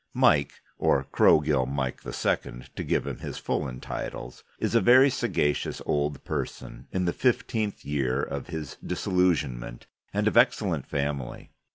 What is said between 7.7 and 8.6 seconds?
year of